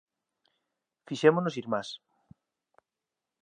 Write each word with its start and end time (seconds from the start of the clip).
Fixémonos 1.07 1.55
irmás. 1.61 1.89